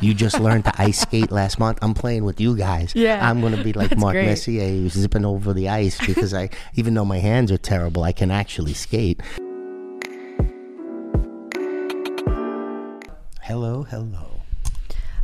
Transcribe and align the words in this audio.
You 0.00 0.14
just 0.14 0.38
learned 0.38 0.64
to 0.66 0.72
ice 0.80 1.00
skate 1.00 1.32
last 1.32 1.58
month. 1.58 1.78
I'm 1.82 1.92
playing 1.92 2.24
with 2.24 2.40
you 2.40 2.56
guys. 2.56 2.92
Yeah, 2.94 3.28
I'm 3.28 3.40
going 3.40 3.56
to 3.56 3.64
be 3.64 3.72
like 3.72 3.96
Mark 3.98 4.14
great. 4.14 4.26
Messier, 4.26 4.88
zipping 4.88 5.24
over 5.24 5.52
the 5.52 5.68
ice 5.68 5.98
because 6.06 6.32
I, 6.32 6.50
even 6.74 6.94
though 6.94 7.04
my 7.04 7.18
hands 7.18 7.50
are 7.50 7.58
terrible, 7.58 8.04
I 8.04 8.12
can 8.12 8.30
actually 8.30 8.74
skate. 8.74 9.20
Hello, 13.42 13.82
hello. 13.82 14.40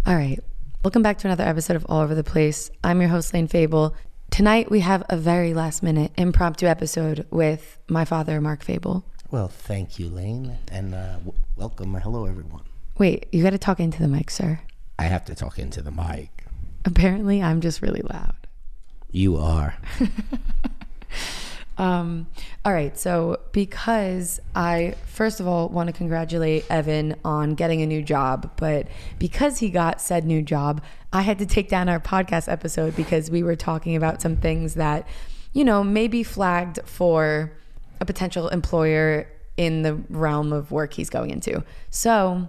All 0.06 0.16
right. 0.16 0.40
Welcome 0.83 1.03
back 1.03 1.19
to 1.19 1.29
another 1.29 1.45
episode 1.45 1.77
of 1.77 1.87
All 1.88 2.01
Over 2.01 2.17
the 2.17 2.25
Place. 2.25 2.71
I'm 2.83 3.01
your 3.01 3.11
host, 3.11 3.33
Layne 3.33 3.47
Fable. 3.47 3.95
Tonight 4.31 4.72
we 4.72 4.81
have 4.81 5.04
a 5.09 5.17
very 5.17 5.54
last 5.54 5.85
minute 5.85 6.11
impromptu 6.17 6.67
episode 6.67 7.27
with 7.31 7.79
my 7.88 8.04
father, 8.04 8.41
Mark 8.41 8.65
Fable. 8.65 9.04
Well, 9.31 9.47
thank 9.49 10.01
you, 10.01 10.09
Lane, 10.09 10.59
and 10.72 10.95
uh, 10.95 11.13
w- 11.19 11.33
welcome. 11.56 11.95
Hello, 11.95 12.27
everyone. 12.27 12.63
Wait, 12.99 13.26
you 13.33 13.42
got 13.42 13.51
to 13.51 13.58
talk 13.58 13.81
into 13.81 14.01
the 14.01 14.08
mic, 14.08 14.31
sir. 14.31 14.60
I 14.99 15.04
have 15.04 15.24
to 15.27 15.35
talk 15.35 15.58
into 15.58 15.83
the 15.83 15.90
mic. 15.90 16.45
Apparently, 16.84 17.42
I'm 17.42 17.60
just 17.60 17.82
really 17.82 18.02
loud. 18.02 18.37
You 19.10 19.37
are. 19.37 19.77
Um, 21.77 22.28
all 22.65 22.73
right. 22.73 22.96
So, 22.96 23.41
because 23.52 24.41
I, 24.54 24.95
first 25.06 25.41
of 25.41 25.46
all, 25.48 25.68
want 25.68 25.88
to 25.88 25.92
congratulate 25.92 26.65
Evan 26.70 27.16
on 27.24 27.54
getting 27.54 27.82
a 27.82 27.87
new 27.87 28.02
job, 28.02 28.51
but 28.56 28.87
because 29.18 29.59
he 29.59 29.70
got 29.70 30.01
said 30.01 30.24
new 30.24 30.42
job, 30.42 30.82
I 31.12 31.23
had 31.23 31.38
to 31.38 31.46
take 31.46 31.68
down 31.68 31.88
our 31.88 32.01
podcast 32.01 32.51
episode 32.51 32.95
because 32.96 33.30
we 33.30 33.42
were 33.42 33.56
talking 33.56 33.96
about 33.96 34.23
some 34.23 34.37
things 34.37 34.74
that, 34.74 35.06
you 35.52 35.65
know, 35.65 35.82
may 35.82 36.09
be 36.09 36.23
flagged 36.23 36.80
for 36.84 37.52
a 38.01 38.04
potential 38.04 38.48
employer 38.48 39.29
in 39.56 39.82
the 39.82 39.95
realm 40.10 40.52
of 40.52 40.70
work 40.70 40.95
he's 40.95 41.10
going 41.10 41.30
into. 41.30 41.65
So, 41.90 42.48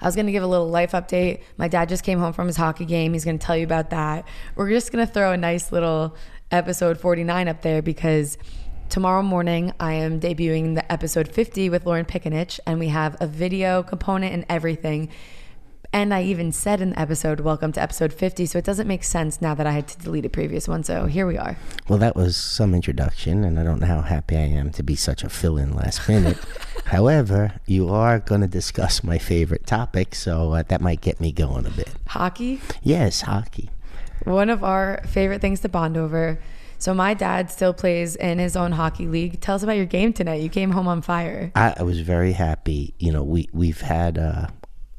I 0.00 0.06
was 0.06 0.14
going 0.14 0.26
to 0.26 0.32
give 0.32 0.42
a 0.42 0.46
little 0.46 0.68
life 0.68 0.92
update. 0.92 1.42
My 1.56 1.68
dad 1.68 1.88
just 1.88 2.04
came 2.04 2.18
home 2.18 2.32
from 2.32 2.46
his 2.46 2.56
hockey 2.56 2.84
game. 2.84 3.12
He's 3.12 3.24
going 3.24 3.38
to 3.38 3.44
tell 3.44 3.56
you 3.56 3.64
about 3.64 3.90
that. 3.90 4.26
We're 4.54 4.70
just 4.70 4.92
going 4.92 5.06
to 5.06 5.12
throw 5.12 5.32
a 5.32 5.36
nice 5.36 5.72
little 5.72 6.16
episode 6.50 6.98
49 6.98 7.48
up 7.48 7.62
there 7.62 7.82
because 7.82 8.38
tomorrow 8.88 9.22
morning 9.22 9.72
I 9.80 9.94
am 9.94 10.20
debuting 10.20 10.74
the 10.74 10.90
episode 10.92 11.28
50 11.28 11.70
with 11.70 11.86
Lauren 11.86 12.04
Pickenich, 12.04 12.60
and 12.66 12.78
we 12.78 12.88
have 12.88 13.16
a 13.20 13.26
video 13.26 13.82
component 13.82 14.32
and 14.32 14.46
everything. 14.48 15.10
And 15.92 16.12
I 16.12 16.22
even 16.22 16.52
said 16.52 16.80
in 16.80 16.90
the 16.90 16.98
episode, 17.00 17.40
Welcome 17.40 17.72
to 17.72 17.80
episode 17.82 18.12
50. 18.12 18.46
So 18.46 18.58
it 18.58 18.64
doesn't 18.64 18.86
make 18.86 19.04
sense 19.04 19.40
now 19.40 19.54
that 19.54 19.66
I 19.66 19.72
had 19.72 19.88
to 19.88 19.98
delete 19.98 20.26
a 20.26 20.28
previous 20.28 20.68
one. 20.68 20.82
So 20.84 21.06
here 21.06 21.26
we 21.26 21.38
are. 21.38 21.56
Well, 21.88 21.98
that 21.98 22.16
was 22.16 22.36
some 22.36 22.74
introduction, 22.74 23.44
and 23.44 23.58
I 23.58 23.64
don't 23.64 23.80
know 23.80 23.86
how 23.86 24.02
happy 24.02 24.36
I 24.36 24.40
am 24.40 24.70
to 24.72 24.82
be 24.82 24.96
such 24.96 25.22
a 25.24 25.28
fill 25.28 25.56
in 25.56 25.74
last 25.74 26.08
minute. 26.08 26.38
However, 26.86 27.60
you 27.66 27.88
are 27.88 28.18
going 28.18 28.42
to 28.42 28.46
discuss 28.46 29.02
my 29.02 29.18
favorite 29.18 29.66
topic, 29.66 30.14
so 30.14 30.52
uh, 30.52 30.62
that 30.68 30.80
might 30.80 31.00
get 31.00 31.20
me 31.20 31.32
going 31.32 31.66
a 31.66 31.70
bit. 31.70 31.90
Hockey. 32.08 32.60
Yes, 32.82 33.22
hockey. 33.22 33.70
one 34.24 34.50
of 34.50 34.62
our 34.62 35.02
favorite 35.06 35.40
things 35.40 35.60
to 35.60 35.68
bond 35.68 35.96
over. 35.96 36.38
So 36.78 36.92
my 36.92 37.14
dad 37.14 37.50
still 37.50 37.72
plays 37.72 38.16
in 38.16 38.38
his 38.38 38.54
own 38.54 38.72
hockey 38.72 39.06
league. 39.06 39.40
Tell 39.40 39.54
us 39.54 39.62
about 39.62 39.76
your 39.76 39.86
game 39.86 40.12
tonight. 40.12 40.42
You 40.42 40.50
came 40.50 40.72
home 40.72 40.86
on 40.86 41.00
fire. 41.00 41.50
I, 41.54 41.74
I 41.78 41.82
was 41.82 42.00
very 42.00 42.32
happy. 42.32 42.94
You 42.98 43.12
know, 43.12 43.24
we, 43.24 43.48
we've 43.52 43.80
had 43.80 44.18
uh, 44.18 44.48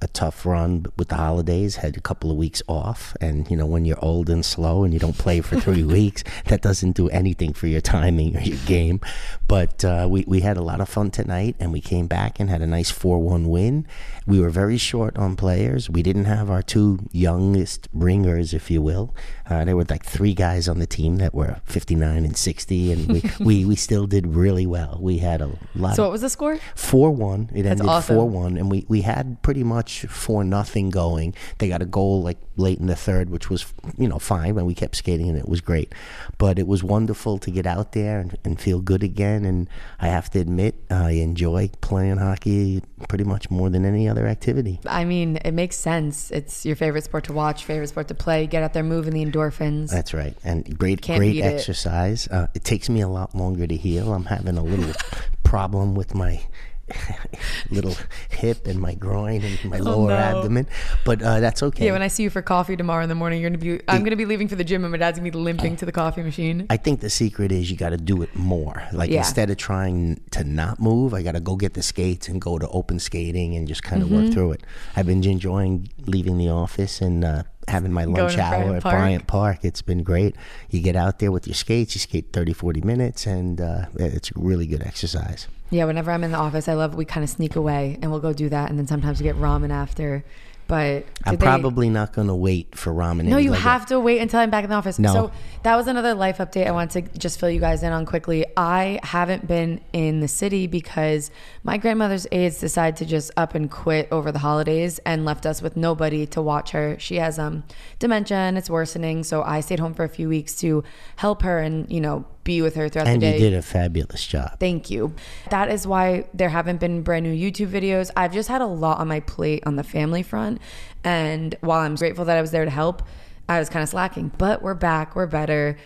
a 0.01 0.07
tough 0.07 0.45
run 0.45 0.85
with 0.97 1.07
the 1.07 1.15
holidays, 1.15 1.77
had 1.77 1.97
a 1.97 2.01
couple 2.01 2.29
of 2.29 2.37
weeks 2.37 2.61
off. 2.67 3.15
And, 3.19 3.49
you 3.49 3.57
know, 3.57 3.65
when 3.65 3.83
you're 3.85 4.03
old 4.03 4.29
and 4.29 4.45
slow 4.45 4.83
and 4.83 4.93
you 4.93 4.99
don't 4.99 5.17
play 5.17 5.41
for 5.41 5.59
three 5.59 5.83
weeks, 5.97 6.23
that 6.45 6.61
doesn't 6.61 6.91
do 6.91 7.09
anything 7.09 7.53
for 7.53 7.67
your 7.67 7.81
timing 7.81 8.37
or 8.37 8.41
your 8.41 8.59
game. 8.65 8.99
But 9.47 9.83
uh, 9.83 10.07
we, 10.09 10.23
we 10.27 10.41
had 10.41 10.57
a 10.57 10.61
lot 10.61 10.81
of 10.81 10.89
fun 10.89 11.09
tonight 11.09 11.55
and 11.59 11.73
we 11.73 11.81
came 11.81 12.07
back 12.07 12.39
and 12.39 12.49
had 12.49 12.61
a 12.61 12.67
nice 12.67 12.91
4 12.91 13.19
1 13.19 13.49
win. 13.49 13.87
We 14.27 14.39
were 14.39 14.49
very 14.49 14.77
short 14.77 15.17
on 15.17 15.35
players. 15.35 15.89
We 15.89 16.03
didn't 16.03 16.25
have 16.25 16.49
our 16.51 16.61
two 16.61 16.99
youngest 17.11 17.87
ringers, 17.93 18.53
if 18.53 18.69
you 18.69 18.81
will. 18.81 19.15
Uh, 19.49 19.63
there 19.65 19.75
were 19.75 19.85
like 19.89 20.05
three 20.05 20.33
guys 20.33 20.67
on 20.67 20.79
the 20.79 20.85
team 20.85 21.15
that 21.17 21.33
were 21.33 21.61
59 21.65 22.25
and 22.25 22.35
60, 22.37 22.91
and 22.91 23.07
we, 23.07 23.23
we, 23.39 23.65
we 23.65 23.75
still 23.75 24.05
did 24.05 24.27
really 24.27 24.65
well. 24.67 24.99
We 25.01 25.19
had 25.19 25.41
a 25.41 25.51
lot 25.73 25.95
So 25.95 26.03
what 26.03 26.11
was 26.11 26.21
the 26.21 26.29
score? 26.29 26.59
four 26.75 27.11
one. 27.11 27.49
It 27.55 27.65
ended 27.65 27.87
awesome. 27.87 28.15
four 28.15 28.29
one, 28.29 28.57
and 28.57 28.69
we 28.69 28.85
we 28.89 29.01
had 29.01 29.41
pretty 29.41 29.63
much 29.63 29.86
four 29.89 30.43
nothing 30.43 30.89
going. 30.89 31.33
They 31.57 31.67
got 31.67 31.81
a 31.81 31.85
goal 31.85 32.21
like 32.21 32.37
late 32.55 32.79
in 32.79 32.87
the 32.87 32.95
third, 32.95 33.29
which 33.29 33.49
was 33.49 33.73
you 33.97 34.07
know 34.07 34.19
fine, 34.19 34.57
and 34.57 34.67
we 34.67 34.73
kept 34.73 34.95
skating, 34.95 35.29
and 35.29 35.37
it 35.37 35.47
was 35.47 35.61
great. 35.61 35.93
But 36.37 36.59
it 36.59 36.67
was 36.67 36.83
wonderful 36.83 37.37
to 37.39 37.51
get 37.51 37.65
out 37.65 37.91
there 37.93 38.19
and, 38.19 38.37
and 38.43 38.59
feel 38.59 38.81
good 38.81 39.03
again. 39.03 39.45
And 39.45 39.69
I 39.99 40.07
have 40.07 40.29
to 40.31 40.39
admit, 40.39 40.75
I 40.89 41.11
enjoy 41.11 41.69
playing 41.81 42.17
hockey 42.17 42.81
pretty 43.07 43.23
much 43.23 43.49
more 43.49 43.69
than 43.69 43.85
any 43.85 44.07
other 44.09 44.27
activity. 44.27 44.79
I 44.85 45.05
mean, 45.05 45.37
it 45.37 45.51
makes 45.51 45.75
sense. 45.77 46.31
It's 46.31 46.65
your 46.65 46.75
favorite 46.75 47.03
sport 47.03 47.25
to 47.25 47.33
watch, 47.33 47.65
favorite 47.65 47.87
sport 47.87 48.07
to 48.09 48.15
play. 48.15 48.47
Get 48.47 48.63
out 48.63 48.73
there, 48.73 48.83
moving 48.83 49.13
the 49.13 49.25
endorphins. 49.25 49.89
That's 49.89 50.13
right, 50.13 50.35
and 50.43 50.77
great 50.77 51.01
great 51.01 51.19
beat 51.19 51.39
it. 51.39 51.43
exercise. 51.43 52.27
Uh, 52.27 52.47
it 52.53 52.63
takes 52.63 52.89
me 52.89 53.01
a 53.01 53.07
lot 53.07 53.35
longer 53.35 53.67
to 53.67 53.75
heal. 53.75 54.13
I'm 54.13 54.25
having 54.25 54.57
a 54.57 54.63
little 54.63 54.93
problem 55.43 55.95
with 55.95 56.13
my 56.13 56.41
little 57.69 57.95
hip 58.29 58.65
and 58.67 58.79
my 58.79 58.93
groin 58.93 59.41
and 59.43 59.65
my 59.65 59.77
lower 59.79 60.05
Oh, 60.05 60.07
no. 60.07 60.15
abdomen, 60.15 60.67
but 61.05 61.21
uh, 61.21 61.39
that's 61.39 61.61
okay. 61.63 61.85
yeah, 61.87 61.91
when 61.91 62.01
I 62.01 62.07
see 62.07 62.23
you 62.23 62.29
for 62.29 62.41
coffee 62.41 62.75
tomorrow 62.75 63.03
in 63.03 63.09
the 63.09 63.15
morning, 63.15 63.41
you're 63.41 63.49
gonna 63.49 63.57
be. 63.57 63.81
I'm 63.87 64.03
gonna 64.03 64.15
be 64.15 64.25
leaving 64.25 64.47
for 64.47 64.55
the 64.55 64.63
gym, 64.63 64.83
and 64.83 64.91
my 64.91 64.97
dad's 64.97 65.17
gonna 65.19 65.29
be 65.31 65.37
limping 65.37 65.75
to 65.77 65.85
the 65.85 65.91
coffee 65.91 66.21
machine. 66.23 66.65
I 66.69 66.77
think 66.77 67.01
the 67.01 67.09
secret 67.09 67.51
is 67.51 67.69
you 67.69 67.77
got 67.77 67.89
to 67.89 67.97
do 67.97 68.21
it 68.21 68.33
more. 68.35 68.83
Like 68.93 69.09
Yeah. 69.09 69.19
instead 69.19 69.49
of 69.49 69.57
trying 69.57 70.21
to 70.31 70.43
not 70.43 70.79
move, 70.79 71.13
I 71.13 71.23
got 71.23 71.33
to 71.33 71.39
go 71.41 71.55
get 71.55 71.73
the 71.73 71.83
skates 71.83 72.27
and 72.27 72.39
go 72.41 72.57
to 72.57 72.67
open 72.69 72.99
skating 72.99 73.55
and 73.55 73.67
just 73.67 73.83
kind 73.83 74.01
of 74.01 74.07
Mm-hmm. 74.09 74.23
work 74.25 74.33
through 74.33 74.51
it. 74.53 74.61
I've 74.95 75.05
been 75.05 75.23
enjoying 75.23 75.89
leaving 76.05 76.37
the 76.37 76.49
office 76.49 77.01
and 77.01 77.25
uh, 77.25 77.43
having 77.67 77.91
my 77.91 78.05
lunch 78.05 78.37
hour 78.37 78.49
Bryant 78.63 78.75
at 78.77 78.83
Park. 78.83 78.95
Bryant 78.95 79.27
Park. 79.27 79.59
It's 79.63 79.81
been 79.81 80.03
great. 80.03 80.35
You 80.69 80.79
get 80.81 80.95
out 80.95 81.19
there 81.19 81.31
with 81.31 81.45
your 81.47 81.55
skates, 81.55 81.93
you 81.95 81.99
skate 81.99 82.31
30, 82.31 82.53
40 82.53 82.81
minutes, 82.81 83.25
and 83.25 83.59
uh, 83.59 83.85
it's 83.95 84.31
really 84.37 84.65
good 84.67 84.81
exercise. 84.83 85.47
Yeah, 85.69 85.85
whenever 85.85 86.11
I'm 86.11 86.23
in 86.23 86.31
the 86.31 86.37
office, 86.37 86.67
I 86.67 86.73
love 86.73 86.95
we 86.95 87.05
kind 87.05 87.23
of 87.23 87.29
sneak 87.29 87.55
away 87.55 87.97
and 88.01 88.09
we'll 88.11 88.19
go 88.21 88.33
do 88.33 88.49
that, 88.49 88.69
and 88.69 88.79
then 88.79 88.87
sometimes 88.87 89.19
we 89.19 89.23
get 89.23 89.35
ramen 89.35 89.69
after. 89.69 90.23
But 90.67 91.05
I'm 91.23 91.37
they- 91.37 91.45
probably 91.45 91.89
not 91.89 92.11
going 92.11 92.27
to 92.27 92.35
wait 92.35 92.75
for 92.75 92.91
ramen. 92.93 93.23
No, 93.23 93.37
you 93.37 93.51
longer. 93.51 93.63
have 93.63 93.85
to 93.85 94.01
wait 94.01 94.19
until 94.19 94.41
I'm 94.41 94.49
back 94.49 94.65
in 94.65 94.69
the 94.69 94.75
office. 94.75 94.99
No. 94.99 95.13
So 95.13 95.31
that 95.63 95.77
was 95.77 95.87
another 95.87 96.13
life 96.13 96.39
update 96.39 96.67
I 96.67 96.71
wanted 96.71 97.09
to 97.13 97.17
just 97.17 97.39
fill 97.39 97.49
you 97.49 97.61
guys 97.61 97.83
in 97.83 97.93
on 97.93 98.05
quickly. 98.05 98.45
I 98.57 98.99
haven't 99.01 99.47
been 99.47 99.79
in 99.93 100.19
the 100.19 100.27
city 100.27 100.67
because 100.67 101.31
my 101.63 101.77
grandmother's 101.77 102.27
aides 102.33 102.59
decided 102.59 102.97
to 102.97 103.05
just 103.05 103.31
up 103.37 103.55
and 103.55 103.71
quit 103.71 104.09
over 104.11 104.29
the 104.29 104.39
holidays 104.39 104.99
and 105.05 105.23
left 105.23 105.45
us 105.45 105.61
with 105.61 105.77
nobody 105.77 106.25
to 106.27 106.41
watch 106.41 106.71
her. 106.71 106.97
She 106.99 107.15
has 107.15 107.39
um 107.39 107.63
dementia 107.99 108.35
and 108.35 108.57
it's 108.57 108.69
worsening, 108.69 109.23
so 109.23 109.43
I 109.43 109.61
stayed 109.61 109.79
home 109.79 109.93
for 109.93 110.03
a 110.03 110.09
few 110.09 110.27
weeks 110.27 110.57
to 110.57 110.83
help 111.15 111.43
her 111.43 111.59
and, 111.59 111.89
you 111.89 112.01
know, 112.01 112.25
be 112.47 112.61
with 112.63 112.75
her 112.75 112.87
throughout 112.89 113.07
And 113.07 113.21
the 113.21 113.27
you 113.33 113.37
did 113.39 113.53
a 113.53 113.61
fabulous 113.61 114.25
job. 114.25 114.59
Thank 114.59 114.89
you. 114.89 115.13
That 115.51 115.69
is 115.69 115.85
why 115.85 116.25
there 116.33 116.49
haven't 116.49 116.79
been 116.79 117.03
brand 117.03 117.25
new 117.25 117.35
YouTube 117.35 117.67
videos. 117.69 118.09
I've 118.15 118.33
just 118.33 118.49
had 118.49 118.61
a 118.61 118.65
lot 118.65 118.97
on 118.99 119.07
my 119.07 119.19
plate 119.19 119.61
on 119.67 119.75
the 119.75 119.83
family 119.83 120.23
front. 120.23 120.59
And 121.03 121.55
while 121.61 121.81
I'm 121.81 121.95
grateful 121.95 122.25
that 122.25 122.37
I 122.37 122.41
was 122.41 122.51
there 122.51 122.65
to 122.65 122.71
help, 122.71 123.03
I 123.49 123.59
was 123.59 123.69
kind 123.69 123.83
of 123.83 123.89
slacking. 123.89 124.31
But 124.37 124.61
we're 124.63 124.73
back. 124.73 125.15
We're 125.15 125.27
better. 125.27 125.77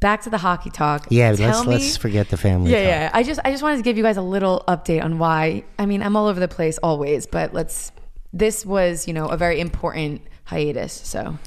Back 0.00 0.22
to 0.22 0.30
the 0.30 0.38
hockey 0.38 0.70
talk. 0.70 1.06
Yeah, 1.10 1.32
Tell 1.34 1.46
let's 1.48 1.64
me- 1.66 1.72
let's 1.74 1.96
forget 1.96 2.28
the 2.28 2.36
family. 2.36 2.72
yeah, 2.72 2.78
talk. 2.78 2.88
yeah. 2.88 3.10
I 3.14 3.22
just 3.22 3.40
I 3.44 3.50
just 3.50 3.62
wanted 3.62 3.76
to 3.78 3.82
give 3.82 3.96
you 3.96 4.02
guys 4.02 4.16
a 4.16 4.22
little 4.22 4.64
update 4.68 5.02
on 5.02 5.18
why. 5.18 5.64
I 5.78 5.86
mean, 5.86 6.02
I'm 6.02 6.16
all 6.16 6.26
over 6.26 6.40
the 6.40 6.48
place 6.48 6.78
always, 6.82 7.26
but 7.26 7.54
let's. 7.54 7.90
This 8.34 8.64
was, 8.66 9.06
you 9.06 9.14
know, 9.14 9.26
a 9.28 9.36
very 9.36 9.60
important 9.60 10.22
hiatus. 10.44 10.92
So 10.92 11.38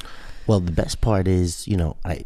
Well, 0.47 0.59
the 0.59 0.71
best 0.71 1.01
part 1.01 1.27
is, 1.27 1.67
you 1.67 1.75
know, 1.77 1.97
I 2.05 2.25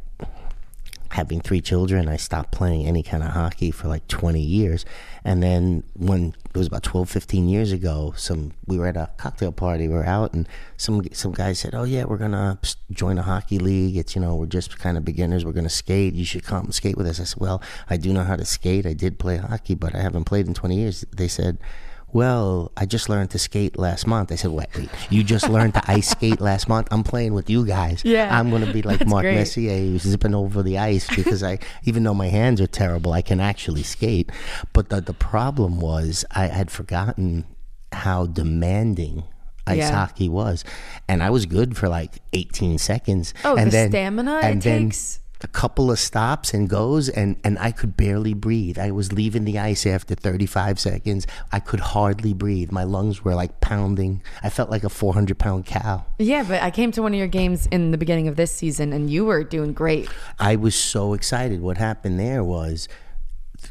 having 1.11 1.41
three 1.41 1.61
children, 1.61 2.07
I 2.07 2.17
stopped 2.17 2.51
playing 2.51 2.85
any 2.85 3.03
kind 3.03 3.23
of 3.23 3.31
hockey 3.31 3.71
for 3.71 3.87
like 3.87 4.07
20 4.07 4.39
years. 4.39 4.85
And 5.23 5.43
then 5.43 5.83
when 5.95 6.35
it 6.53 6.57
was 6.57 6.67
about 6.67 6.83
12, 6.83 7.09
15 7.09 7.49
years 7.49 7.71
ago, 7.71 8.13
some 8.15 8.53
we 8.67 8.77
were 8.77 8.87
at 8.87 8.97
a 8.97 9.09
cocktail 9.17 9.51
party, 9.51 9.87
we 9.87 9.93
were 9.93 10.05
out 10.05 10.33
and 10.33 10.47
some 10.77 11.03
some 11.11 11.31
guy 11.31 11.53
said, 11.53 11.75
"Oh 11.75 11.83
yeah, 11.83 12.06
we're 12.06 12.17
to 12.31 12.57
join 12.91 13.17
a 13.17 13.23
hockey 13.23 13.59
league. 13.59 13.97
It's, 13.97 14.15
you 14.15 14.21
know, 14.21 14.35
we're 14.35 14.45
just 14.45 14.79
kind 14.79 14.97
of 14.97 15.03
beginners. 15.03 15.44
We're 15.44 15.51
to 15.63 15.69
skate. 15.69 16.13
You 16.13 16.25
should 16.25 16.44
come 16.44 16.71
skate 16.71 16.97
with 16.97 17.07
us." 17.07 17.19
I 17.19 17.25
said, 17.25 17.39
"Well, 17.39 17.62
I 17.89 17.97
do 17.97 18.13
know 18.13 18.23
how 18.23 18.35
to 18.35 18.45
skate. 18.45 18.85
I 18.85 18.94
did 18.94 19.19
play 19.19 19.38
hockey, 19.38 19.75
but 19.75 19.95
I 19.95 20.01
haven't 20.01 20.25
played 20.25 20.47
in 20.47 20.53
20 20.53 20.75
years." 20.75 21.05
They 21.12 21.27
said, 21.27 21.57
well, 22.11 22.71
I 22.77 22.85
just 22.85 23.09
learned 23.09 23.29
to 23.31 23.39
skate 23.39 23.77
last 23.77 24.07
month. 24.07 24.31
I 24.31 24.35
said, 24.35 24.51
wait, 24.51 24.67
wait, 24.75 24.89
you 25.09 25.23
just 25.23 25.47
learned 25.50 25.73
to 25.75 25.81
ice 25.91 26.09
skate 26.09 26.41
last 26.41 26.67
month? 26.67 26.88
I'm 26.91 27.03
playing 27.03 27.33
with 27.33 27.50
you 27.50 27.65
guys. 27.65 28.01
Yeah. 28.03 28.35
I'm 28.38 28.50
going 28.50 28.65
to 28.65 28.71
be 28.73 28.81
like 28.81 29.06
Mark 29.06 29.23
great. 29.23 29.35
Messier, 29.35 29.77
who's 29.77 30.01
zipping 30.03 30.33
over 30.35 30.63
the 30.63 30.77
ice 30.77 31.07
because 31.15 31.44
I, 31.44 31.59
even 31.83 32.03
though 32.03 32.13
my 32.13 32.27
hands 32.27 32.59
are 32.61 32.67
terrible, 32.67 33.13
I 33.13 33.21
can 33.21 33.39
actually 33.39 33.83
skate. 33.83 34.31
But 34.73 34.89
the, 34.89 35.01
the 35.01 35.13
problem 35.13 35.79
was 35.79 36.25
I 36.31 36.47
had 36.47 36.71
forgotten 36.71 37.45
how 37.91 38.25
demanding 38.27 39.23
ice 39.67 39.77
Yeah. 39.77 39.91
hockey 39.91 40.29
was. 40.29 40.63
And 41.07 41.21
I 41.21 41.29
was 41.29 41.45
good 41.45 41.77
for 41.77 41.88
like 41.89 42.19
18 42.33 42.77
seconds. 42.79 43.33
Oh, 43.45 43.55
and 43.55 43.71
the 43.71 43.88
stamina 43.89 44.39
it 44.44 44.62
takes? 44.62 45.19
A 45.41 45.47
couple 45.47 45.89
of 45.89 46.00
stops 46.00 46.53
and 46.53 46.69
goes 46.69 47.09
and 47.09 47.38
and 47.44 47.57
I 47.59 47.71
could 47.71 47.95
barely 47.95 48.33
breathe. 48.33 48.77
I 48.77 48.91
was 48.91 49.13
leaving 49.13 49.45
the 49.45 49.57
ice 49.59 49.86
after 49.86 50.15
35 50.15 50.80
seconds. 50.80 51.27
I 51.51 51.59
could 51.59 51.80
hardly 51.80 52.33
breathe. 52.33 52.71
My 52.71 52.83
lungs 52.83 53.24
were 53.24 53.36
like 53.36 53.62
pounding. 53.62 54.21
I 54.44 54.50
felt 54.50 54.69
like 54.69 54.83
a 54.83 54.89
400 54.89 55.38
pound 55.38 55.65
cow. 55.65 56.06
Yeah, 56.18 56.44
but 56.44 56.62
I 56.62 56.71
came 56.71 56.91
to 56.94 57.01
one 57.01 57.13
of 57.13 57.18
your 57.18 57.27
games 57.27 57.68
in 57.68 57.91
the 57.91 57.97
beginning 57.97 58.27
of 58.27 58.36
this 58.36 58.51
season 58.51 58.94
and 58.94 59.09
you 59.09 59.25
were 59.25 59.44
doing 59.44 59.74
great. 59.74 60.09
I 60.39 60.56
was 60.56 60.75
so 60.75 61.13
excited. 61.13 61.62
What 61.62 61.77
happened 61.77 62.19
there 62.19 62.44
was 62.44 62.88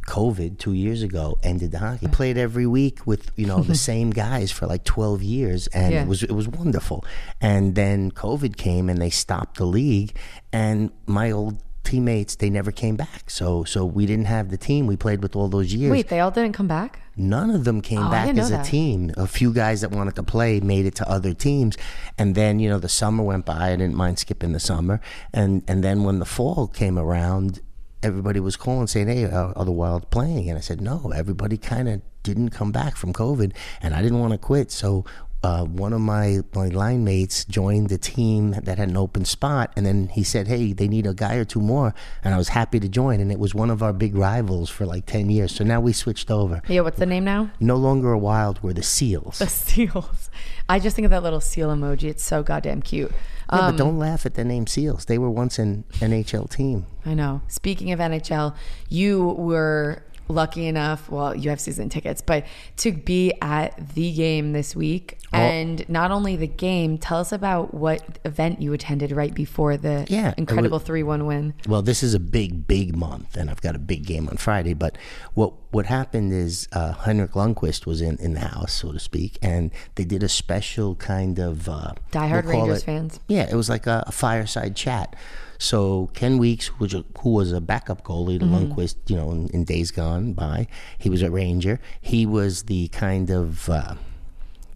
COVID 0.07 0.59
two 0.59 0.73
years 0.73 1.03
ago 1.03 1.39
ended 1.43 1.73
the 1.73 1.79
hockey. 1.79 2.07
I 2.07 2.11
played 2.11 2.37
every 2.39 2.67
week 2.67 3.07
with 3.07 3.31
you 3.37 3.47
know 3.47 3.63
the 3.63 3.75
same 3.91 4.11
guys 4.11 4.51
for 4.51 4.67
like 4.67 4.85
twelve 4.85 5.23
years, 5.23 5.67
and 5.69 5.93
Yeah. 5.93 6.03
it 6.03 6.09
was 6.09 6.23
it 6.23 6.33
was 6.33 6.49
wonderful. 6.49 7.05
And 7.41 7.75
then 7.75 8.11
COVID 8.11 8.57
came 8.57 8.89
and 8.89 9.01
they 9.01 9.11
stopped 9.11 9.59
the 9.59 9.67
league, 9.67 10.17
and 10.53 10.91
my 11.07 11.31
old 11.31 11.63
teammates 11.85 12.37
they 12.37 12.51
never 12.51 12.71
came 12.71 12.97
back. 12.97 13.31
So 13.31 13.65
so 13.65 13.85
we 13.87 14.05
didn't 14.07 14.27
have 14.27 14.51
the 14.51 14.59
team 14.59 14.87
we 14.87 14.97
played 14.97 15.23
with 15.23 15.35
all 15.35 15.49
those 15.49 15.73
years. 15.73 15.91
Wait, 15.91 16.09
they 16.09 16.21
all 16.21 16.31
didn't 16.31 16.53
come 16.53 16.69
back? 16.69 17.01
None 17.17 17.51
of 17.51 17.65
them 17.65 17.81
came 17.81 17.99
Oh, 18.07 18.11
back 18.11 18.37
as 18.37 18.51
a 18.51 18.59
that. 18.59 18.67
team. 18.67 19.11
A 19.17 19.27
few 19.27 19.53
guys 19.53 19.81
that 19.81 19.91
wanted 19.91 20.15
to 20.17 20.23
play 20.23 20.61
made 20.61 20.87
it 20.87 20.95
to 20.97 21.09
other 21.11 21.35
teams, 21.35 21.77
and 22.17 22.35
then 22.35 22.61
you 22.61 22.69
know 22.69 22.79
the 22.79 22.89
summer 22.89 23.25
went 23.25 23.45
by. 23.47 23.73
I 23.73 23.77
didn't 23.77 23.97
mind 23.97 24.19
skipping 24.19 24.53
the 24.53 24.61
summer, 24.61 25.01
and 25.33 25.63
and 25.67 25.83
then 25.83 26.05
when 26.05 26.19
the 26.21 26.25
fall 26.27 26.69
came 26.69 26.97
around, 26.99 27.61
everybody 28.03 28.41
was 28.41 28.57
calling 28.57 28.87
saying, 28.87 29.09
"Hey, 29.09 29.25
are, 29.25 29.53
are 29.57 29.65
the 29.65 29.73
Wild 29.73 30.11
playing?" 30.11 30.49
And 30.49 30.59
I 30.59 30.61
said, 30.61 30.81
"No." 30.81 31.13
Everybody 31.15 31.57
kind 31.57 31.89
of 31.89 32.03
didn't 32.23 32.51
come 32.51 32.73
back 32.73 32.97
from 32.97 33.13
COVID, 33.13 33.53
and 33.81 33.95
I 33.95 34.03
didn't 34.03 34.21
want 34.21 34.33
to 34.33 34.39
quit, 34.39 34.71
so. 34.71 35.05
Uh, 35.41 35.65
one 35.65 35.93
of 35.93 36.01
my, 36.01 36.41
my 36.53 36.67
line 36.67 37.05
mates 37.05 37.45
joined 37.45 37.89
the 37.91 37.97
team 37.99 38.51
that 38.51 38.77
had 38.79 38.89
an 38.89 38.97
open 38.97 39.25
spot, 39.25 39.73
and 39.77 39.87
then 39.87 40.09
he 40.09 40.25
said, 40.25 40.49
"Hey, 40.49 40.73
they 40.73 40.89
need 40.89 41.07
a 41.07 41.15
guy 41.15 41.37
or 41.37 41.45
two 41.45 41.61
more," 41.61 41.95
and 42.25 42.35
I 42.35 42.39
was 42.39 42.49
happy 42.49 42.81
to 42.81 42.89
join. 42.89 43.21
And 43.21 43.31
it 43.31 43.39
was 43.39 43.55
one 43.55 43.71
of 43.71 43.81
our 43.81 43.93
big 43.93 44.17
rivals 44.17 44.69
for 44.69 44.85
like 44.85 45.07
ten 45.07 45.31
years. 45.31 45.55
So 45.55 45.63
now 45.63 45.81
we 45.81 45.93
switched 45.93 46.29
over 46.31 46.61
Yeah, 46.67 46.81
what's 46.81 46.99
the 46.99 47.07
name 47.07 47.23
now? 47.25 47.51
no 47.61 47.77
longer 47.77 48.13
a 48.13 48.19
wild 48.19 48.61
we're 48.65 48.73
the 48.73 48.83
seals 48.83 49.39
The 49.39 49.47
seals. 49.69 50.29
I 50.69 50.81
just 50.81 50.97
think 50.97 51.05
of 51.07 51.11
that 51.13 51.23
little 51.23 51.41
seal 51.41 51.69
emoji. 51.69 52.05
It's 52.11 52.25
so 52.25 52.43
goddamn 52.43 52.83
cute. 52.83 53.13
yeah, 53.53 53.59
Um, 53.61 53.73
but 53.73 53.79
don't 53.79 53.99
laugh 53.99 54.27
at 54.27 54.35
the 54.35 54.45
name 54.45 54.67
seals 54.67 55.05
they 55.05 55.19
were 55.19 55.31
once 55.31 55.59
an 55.61 55.85
nhl 56.01 56.51
team 56.51 56.85
I 57.07 57.15
know. 57.15 57.41
Speaking 57.49 57.93
of 57.93 58.01
NHL, 58.01 58.55
you 58.91 59.29
were 59.29 60.03
lucky 60.29 60.67
enough, 60.67 61.11
well, 61.11 61.35
you 61.35 61.51
have 61.51 61.61
season 61.61 61.89
tickets, 61.89 62.21
but 62.21 62.45
to 62.79 62.93
be 62.93 63.33
at 63.43 63.95
the 63.95 64.13
game 64.13 64.53
this 64.53 64.77
week. 64.77 65.19
Oh. 65.33 65.37
And 65.37 65.87
not 65.91 66.11
only 66.11 66.37
the 66.37 66.47
game, 66.47 66.97
tell 66.97 67.19
us 67.19 67.33
about 67.33 67.75
what 67.75 68.19
event 68.25 68.63
you 68.63 68.73
attended 68.73 69.13
right 69.13 69.35
before 69.35 69.77
the 69.77 70.07
Yeah, 70.09 70.33
incredible 70.39 70.79
3 70.79 71.03
1 71.03 71.27
win. 71.27 71.53
well 71.69 71.83
this 71.83 72.03
is 72.03 72.15
a 72.15 72.21
big 72.21 72.67
big 72.67 72.97
month 72.97 73.37
and 73.37 73.51
i've 73.51 73.61
got 73.61 73.75
a 73.75 73.79
big 73.79 74.07
game 74.07 74.29
on 74.29 74.37
friday 74.39 74.73
but 74.73 74.97
what 75.35 75.53
what 75.71 75.85
happened 75.87 76.33
is 76.33 76.67
uh, 76.73 76.93
henrik 76.93 77.33
lundqvist 77.33 77.85
was 77.85 78.01
in, 78.01 78.17
in 78.19 78.33
the 78.35 78.41
house 78.41 78.73
so 78.73 78.93
to 78.93 78.99
speak 78.99 79.37
and 79.43 79.71
they 79.97 80.05
did 80.05 80.23
a 80.23 80.29
special 80.29 80.95
kind 80.97 81.39
of 81.39 81.69
uh, 81.69 81.93
Diehard 82.13 82.45
we'll 82.45 82.61
Rangers 82.61 82.83
it- 82.83 82.87
fans. 82.87 83.21
Yeah, 83.29 83.47
it 83.51 83.55
was 83.55 83.69
like 83.69 83.87
a, 83.87 84.05
a 84.07 84.13
fireside 84.13 84.75
chat. 84.77 85.15
So 85.59 86.09
Kevin 86.15 86.39
Weekes, 86.39 86.69
who 86.69 86.85
was 86.85 86.95
a, 86.95 87.05
who 87.21 87.31
was 87.31 87.53
a 87.53 87.61
backup 87.61 88.05
goalie 88.05 88.39
to 88.39 88.47
Lundqvist, 88.47 88.97
you 89.09 89.17
know, 89.17 89.31
in, 89.33 89.49
in 89.49 89.65
days 89.65 89.91
gone 89.91 90.33
by, 90.33 90.69
he 90.99 91.11
was 91.11 91.21
a 91.23 91.31
Ranger. 91.31 91.81
He 92.01 92.27
was 92.27 92.65
the 92.65 92.89
kind 92.89 93.29
of, 93.31 93.69
uh, 93.69 93.95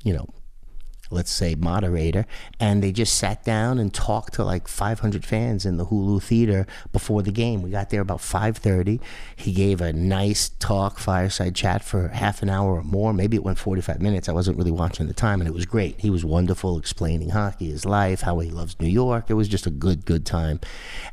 you 0.02 0.12
know, 0.12 0.29
let's 1.12 1.31
say 1.31 1.55
moderator, 1.55 2.26
and 2.59 2.82
they 2.82 2.93
just 2.93 3.14
sat 3.14 3.44
down 3.44 3.79
and 3.79 3.93
talked 3.93 4.35
to 4.35 4.44
like 4.44 4.69
500 4.69 5.25
fans 5.25 5.67
in 5.67 5.76
the 5.76 5.87
Hulu 5.87 6.23
theater 6.23 6.67
before 6.93 7.23
the 7.23 7.32
game. 7.32 7.62
We 7.62 7.70
got 7.70 7.91
there 7.91 8.00
about 8.00 8.20
5:30. 8.20 9.00
He 9.37 9.53
gave 9.53 9.81
a 9.81 9.93
nice 9.93 10.50
talk, 10.59 10.99
fireside 10.99 11.55
chat 11.55 11.85
for 11.85 12.09
half 12.09 12.43
an 12.43 12.50
hour 12.50 12.76
or 12.76 12.82
more. 12.82 13.12
Maybe 13.12 13.37
it 13.37 13.44
went 13.44 13.59
45 13.59 14.00
minutes. 14.00 14.29
I 14.29 14.32
wasn't 14.32 14.59
really 14.59 14.70
watching 14.70 15.06
the 15.06 15.14
time, 15.14 15.41
and 15.41 15.49
it 15.49 15.55
was 15.55 15.67
great. 15.67 16.00
He 16.00 16.11
was 16.11 16.25
wonderful, 16.25 16.79
explaining 16.79 17.31
hockey, 17.31 17.70
his 17.70 17.85
life, 17.85 18.23
how 18.23 18.38
he 18.38 18.50
loves 18.50 18.76
New 18.81 18.88
York. 18.88 19.26
It 19.29 19.35
was 19.35 19.49
just 19.49 19.67
a 19.67 19.70
good, 19.70 20.05
good 20.05 20.25
time. 20.25 20.61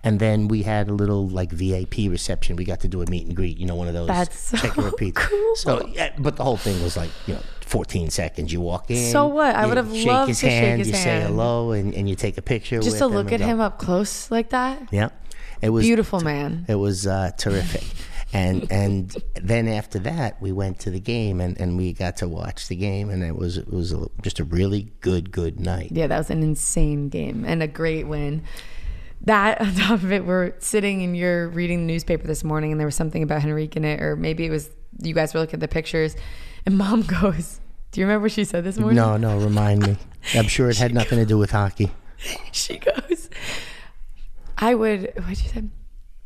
And 0.04 0.20
then 0.20 0.48
we 0.48 0.64
had 0.64 0.88
a 0.88 0.94
little 0.94 1.28
like 1.28 1.52
VIP 1.52 2.10
reception. 2.10 2.56
We 2.56 2.66
got 2.66 2.80
to 2.82 2.88
do 2.88 3.02
a 3.02 3.10
meet 3.10 3.28
and 3.28 3.36
greet. 3.36 3.58
You 3.58 3.66
know, 3.66 3.76
one 3.76 3.88
of 3.88 3.94
those 3.94 4.08
That's 4.08 4.40
so 4.40 4.58
check 4.58 4.78
and 4.78 4.86
repeat. 4.86 5.16
cool. 5.16 5.56
So, 5.56 5.88
yeah, 5.88 6.14
but 6.18 6.36
the 6.36 6.44
whole 6.44 6.58
thing 6.58 6.82
was 6.84 6.96
like 6.96 7.10
you 7.28 7.36
know. 7.36 7.42
14 7.70 8.10
seconds. 8.10 8.52
You 8.52 8.62
walk 8.62 8.90
in. 8.90 9.12
So 9.12 9.28
what? 9.28 9.56
I 9.56 9.68
would 9.68 9.78
have 9.78 9.92
loved 9.92 10.30
his 10.30 10.40
to 10.40 10.48
shake 10.48 10.64
hand, 10.64 10.80
his 10.80 10.88
you 10.90 10.96
say 10.96 11.22
hello, 11.22 11.72
and, 11.72 11.94
and 11.94 12.10
you 12.10 12.16
take 12.16 12.38
a 12.38 12.42
picture. 12.42 12.80
Just 12.80 12.98
to 12.98 13.08
look 13.08 13.32
at 13.32 13.40
him 13.40 13.60
up 13.60 13.78
close 13.78 14.32
like 14.32 14.50
that. 14.50 14.92
Yeah, 14.92 15.10
it 15.62 15.70
was 15.70 15.86
Beautiful 15.86 16.20
man. 16.22 16.66
It 16.68 16.76
was 16.76 17.06
uh, 17.06 17.32
terrific, 17.38 17.84
and 18.34 18.70
and 18.72 19.16
then 19.36 19.68
after 19.68 20.00
that 20.00 20.42
we 20.42 20.52
went 20.52 20.80
to 20.80 20.90
the 20.90 21.00
game 21.00 21.40
and, 21.40 21.60
and 21.62 21.78
we 21.78 21.94
got 21.94 22.18
to 22.18 22.28
watch 22.28 22.68
the 22.70 22.76
game, 22.76 23.12
and 23.12 23.24
it 23.24 23.36
was 23.36 23.58
it 23.58 23.72
was 23.72 23.94
a, 23.94 24.08
just 24.24 24.40
a 24.40 24.44
really 24.44 24.92
good 25.02 25.32
good 25.32 25.60
night. 25.60 25.92
Yeah, 25.92 26.08
that 26.08 26.18
was 26.18 26.32
an 26.32 26.42
insane 26.42 27.10
game 27.10 27.46
and 27.46 27.62
a 27.62 27.68
great 27.68 28.08
win. 28.08 28.44
That 29.22 29.62
on 29.62 29.76
top 29.76 29.92
of 29.92 30.12
it, 30.12 30.26
we're 30.26 30.54
sitting 30.58 31.04
and 31.04 31.16
you're 31.16 31.50
reading 31.50 31.86
the 31.86 31.94
newspaper 31.94 32.26
this 32.26 32.44
morning, 32.44 32.72
and 32.72 32.80
there 32.80 32.88
was 32.88 32.96
something 32.96 33.22
about 33.22 33.44
Henrik 33.44 33.76
in 33.76 33.86
it, 33.86 34.02
or 34.02 34.16
maybe 34.16 34.46
it 34.48 34.50
was 34.50 34.72
you 35.02 35.14
guys 35.14 35.36
were 35.36 35.40
looking 35.40 35.56
at 35.56 35.60
the 35.60 35.68
pictures, 35.68 36.16
and 36.70 36.78
mom 36.78 37.02
goes, 37.22 37.60
"Do 37.92 38.00
you 38.00 38.06
remember 38.06 38.26
what 38.26 38.32
she 38.32 38.44
said 38.46 38.64
this 38.64 38.78
morning?" 38.78 38.96
No, 38.96 39.18
no, 39.18 39.40
remind 39.40 39.82
me. 39.82 39.98
I'm 40.36 40.48
sure 40.48 40.70
it 40.70 40.78
had 40.86 40.94
nothing 40.94 41.18
to 41.18 41.26
do 41.26 41.38
with 41.38 41.52
hockey. 41.52 41.92
she 42.52 42.78
goes, 42.78 43.30
"I 44.58 44.76
would." 44.76 45.12
What 45.16 45.36
she 45.38 45.48
said? 45.48 45.72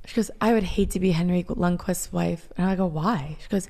She 0.05 0.15
goes, 0.15 0.29
"I 0.41 0.53
would 0.53 0.63
hate 0.63 0.91
to 0.91 0.99
be 0.99 1.11
Henrik 1.11 1.47
Lundqvist's 1.47 2.11
wife," 2.11 2.51
and 2.57 2.67
I 2.67 2.75
go, 2.75 2.85
"Why?" 2.85 3.37
She 3.41 3.47
goes, 3.47 3.69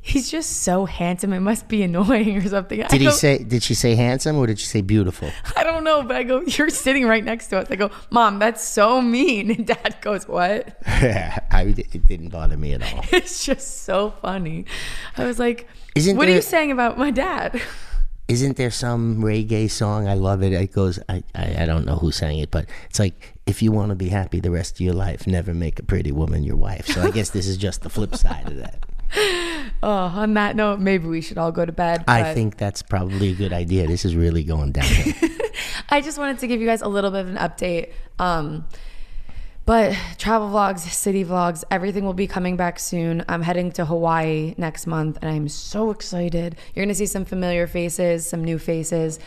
"He's 0.00 0.30
just 0.30 0.62
so 0.62 0.84
handsome. 0.84 1.32
It 1.32 1.40
must 1.40 1.68
be 1.68 1.82
annoying 1.82 2.36
or 2.36 2.48
something." 2.48 2.84
Did 2.88 3.00
he 3.00 3.10
say? 3.10 3.38
Did 3.38 3.62
she 3.62 3.74
say 3.74 3.94
handsome 3.94 4.36
or 4.36 4.46
did 4.46 4.58
she 4.58 4.66
say 4.66 4.80
beautiful? 4.80 5.30
I 5.56 5.64
don't 5.64 5.84
know, 5.84 6.02
but 6.02 6.16
I 6.16 6.22
go, 6.22 6.40
you're 6.42 6.70
sitting 6.70 7.06
right 7.06 7.24
next 7.24 7.48
to 7.48 7.58
us. 7.58 7.70
I 7.70 7.76
go, 7.76 7.90
Mom, 8.10 8.38
that's 8.38 8.62
so 8.62 9.00
mean. 9.00 9.50
And 9.50 9.66
Dad 9.66 9.96
goes, 10.00 10.26
What? 10.26 10.78
I, 10.86 11.74
it 11.76 12.06
didn't 12.06 12.28
bother 12.30 12.56
me 12.56 12.74
at 12.74 12.82
all. 12.82 13.04
It's 13.12 13.44
just 13.44 13.82
so 13.82 14.10
funny. 14.22 14.66
I 15.16 15.24
was 15.24 15.38
like, 15.38 15.68
Isn't 15.94 16.16
What 16.16 16.28
are 16.28 16.32
you 16.32 16.42
saying 16.42 16.70
about 16.70 16.98
my 16.98 17.10
dad? 17.10 17.60
Isn't 18.28 18.58
there 18.58 18.70
some 18.70 19.22
reggae 19.22 19.70
song? 19.70 20.06
I 20.06 20.12
love 20.12 20.42
it. 20.42 20.52
It 20.52 20.70
goes, 20.72 20.98
I, 21.08 21.22
I, 21.34 21.62
I 21.62 21.66
don't 21.66 21.86
know 21.86 21.96
who 21.96 22.12
sang 22.12 22.38
it, 22.38 22.50
but 22.50 22.66
it's 22.90 22.98
like, 22.98 23.32
if 23.46 23.62
you 23.62 23.72
want 23.72 23.88
to 23.88 23.94
be 23.94 24.10
happy 24.10 24.38
the 24.38 24.50
rest 24.50 24.74
of 24.74 24.80
your 24.82 24.92
life, 24.92 25.26
never 25.26 25.54
make 25.54 25.78
a 25.78 25.82
pretty 25.82 26.12
woman 26.12 26.44
your 26.44 26.56
wife. 26.56 26.86
So 26.88 27.00
I 27.00 27.10
guess 27.10 27.30
this 27.30 27.46
is 27.46 27.56
just 27.56 27.80
the 27.80 27.88
flip 27.88 28.14
side 28.14 28.46
of 28.48 28.56
that. 28.58 28.84
Oh, 29.82 29.90
on 29.90 30.34
that 30.34 30.56
note, 30.56 30.80
maybe 30.80 31.06
we 31.06 31.20
should 31.20 31.38
all 31.38 31.52
go 31.52 31.64
to 31.64 31.72
bed. 31.72 32.04
I 32.08 32.34
think 32.34 32.56
that's 32.56 32.82
probably 32.82 33.30
a 33.30 33.34
good 33.34 33.52
idea. 33.52 33.86
This 33.86 34.04
is 34.04 34.16
really 34.16 34.42
going 34.42 34.72
downhill. 34.72 35.14
I 35.88 36.00
just 36.00 36.18
wanted 36.18 36.38
to 36.40 36.46
give 36.46 36.60
you 36.60 36.66
guys 36.66 36.82
a 36.82 36.88
little 36.88 37.10
bit 37.10 37.20
of 37.20 37.28
an 37.28 37.36
update. 37.36 37.92
Um, 38.18 38.66
but 39.68 39.94
travel 40.16 40.48
vlogs, 40.48 40.78
city 40.78 41.24
vlogs, 41.24 41.62
everything 41.70 42.04
will 42.04 42.14
be 42.14 42.26
coming 42.26 42.56
back 42.56 42.78
soon. 42.78 43.22
I'm 43.28 43.42
heading 43.42 43.70
to 43.72 43.84
Hawaii 43.84 44.54
next 44.56 44.86
month 44.86 45.18
and 45.20 45.30
I'm 45.30 45.46
so 45.48 45.90
excited. 45.90 46.56
You're 46.74 46.84
going 46.84 46.88
to 46.88 46.94
see 46.94 47.06
some 47.06 47.26
familiar 47.26 47.66
faces, 47.66 48.26
some 48.26 48.42
new 48.42 48.58
faces. 48.58 49.18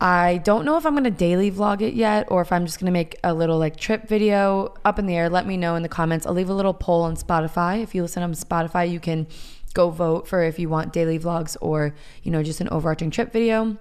I 0.00 0.38
don't 0.38 0.64
know 0.64 0.76
if 0.76 0.86
I'm 0.86 0.94
going 0.94 1.04
to 1.04 1.10
daily 1.10 1.50
vlog 1.50 1.80
it 1.80 1.94
yet 1.94 2.26
or 2.28 2.42
if 2.42 2.52
I'm 2.52 2.64
just 2.64 2.78
going 2.78 2.86
to 2.86 2.92
make 2.92 3.16
a 3.24 3.34
little 3.34 3.58
like 3.58 3.76
trip 3.76 4.08
video 4.08 4.74
up 4.84 5.00
in 5.00 5.06
the 5.06 5.16
air. 5.16 5.28
Let 5.28 5.46
me 5.46 5.56
know 5.56 5.74
in 5.74 5.82
the 5.82 5.88
comments. 5.88 6.26
I'll 6.26 6.32
leave 6.32 6.48
a 6.48 6.54
little 6.54 6.74
poll 6.74 7.02
on 7.02 7.16
Spotify. 7.16 7.82
If 7.82 7.94
you 7.94 8.02
listen 8.02 8.22
on 8.22 8.32
Spotify, 8.34 8.88
you 8.88 9.00
can 9.00 9.26
go 9.74 9.90
vote 9.90 10.26
for 10.28 10.42
if 10.42 10.58
you 10.58 10.68
want 10.68 10.92
daily 10.92 11.18
vlogs 11.18 11.56
or, 11.60 11.94
you 12.22 12.30
know, 12.30 12.42
just 12.42 12.60
an 12.60 12.68
overarching 12.70 13.10
trip 13.10 13.32
video. 13.32 13.76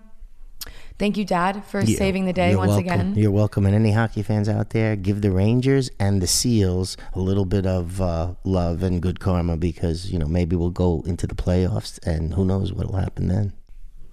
Thank 1.00 1.18
you, 1.18 1.26
Dad, 1.26 1.66
for 1.66 1.82
Yeah, 1.82 1.98
saving 1.98 2.26
the 2.26 2.34
day 2.34 2.56
once 2.56 2.70
welcome. 2.70 2.86
again. 2.86 3.16
You're 3.16 3.32
welcome. 3.32 3.66
And 3.66 3.74
any 3.74 3.92
hockey 3.92 4.22
fans 4.22 4.48
out 4.48 4.70
there, 4.70 4.96
give 4.96 5.22
the 5.22 5.32
Rangers 5.32 5.90
and 6.00 6.22
the 6.22 6.28
Seals 6.28 6.96
a 7.14 7.20
little 7.20 7.46
bit 7.46 7.66
of 7.66 8.00
uh, 8.00 8.34
love 8.44 8.84
and 8.84 9.02
good 9.02 9.20
karma 9.20 9.58
because, 9.58 10.12
you 10.12 10.20
know, 10.20 10.28
maybe 10.28 10.56
we'll 10.56 10.70
go 10.70 11.02
into 11.08 11.26
the 11.26 11.34
playoffs 11.34 11.98
and 12.06 12.36
who 12.36 12.46
knows 12.46 12.72
what 12.72 12.86
will 12.92 12.98
happen 13.00 13.28
then. 13.30 13.54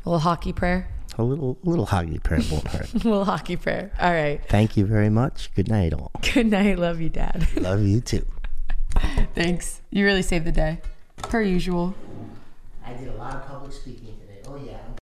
A 0.07 0.09
little 0.09 0.21
hockey 0.21 0.55
prayer. 0.55 0.89
A 1.19 1.23
little, 1.23 1.59
a 1.63 1.69
little 1.69 1.85
hockey 1.87 2.19
prayer 2.21 2.41
won't 2.51 2.67
hurt. 2.69 2.95
A 2.95 2.97
little 2.99 3.25
hockey 3.27 3.57
prayer. 3.57 3.91
All 4.01 4.13
right. 4.13 4.41
Thank 4.49 4.77
you 4.79 4.87
very 4.87 5.11
much. 5.11 5.53
Good 5.55 5.69
night, 5.69 5.93
all. 5.93 6.11
Good 6.33 6.47
night. 6.47 6.79
Love 6.79 7.01
you, 7.03 7.11
Dad. 7.11 7.47
Love 7.61 7.83
you 7.83 8.01
too. 8.01 8.25
Thanks. 9.35 9.83
You 9.91 10.05
really 10.07 10.23
saved 10.23 10.47
the 10.47 10.53
day, 10.53 10.81
per 11.29 11.43
usual. 11.43 11.95
I 12.85 12.95
did 12.95 13.09
a 13.09 13.15
lot 13.17 13.35
of 13.35 13.47
public 13.47 13.73
speaking 13.73 14.17
today. 14.19 14.41
Oh, 14.47 14.57
yeah. 14.57 14.98